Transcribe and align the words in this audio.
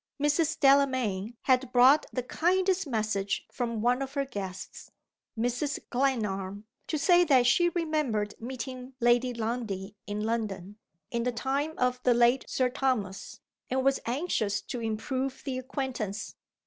Mrs. 0.19 0.59
Delamayn 0.59 1.35
had 1.43 1.71
brought 1.71 2.07
the 2.11 2.23
kindest 2.23 2.87
message 2.87 3.45
from 3.51 3.83
one 3.83 4.01
of 4.01 4.15
her 4.15 4.25
guests 4.25 4.89
Mrs. 5.37 5.77
Glenarm 5.91 6.65
to 6.87 6.97
say 6.97 7.23
that 7.25 7.45
she 7.45 7.69
remembered 7.69 8.33
meeting 8.41 8.95
Lady 8.99 9.31
Lundie 9.31 9.95
in 10.07 10.21
London, 10.25 10.79
in 11.11 11.21
the 11.21 11.31
time 11.31 11.75
of 11.77 12.01
the 12.01 12.15
late 12.15 12.45
Sir 12.49 12.67
Thomas, 12.67 13.41
and 13.69 13.83
was 13.85 13.99
anxious 14.07 14.59
to 14.61 14.79
improve 14.79 15.43
the 15.45 15.59
acquaintance. 15.59 16.33